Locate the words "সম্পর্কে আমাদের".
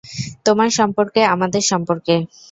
0.79-1.63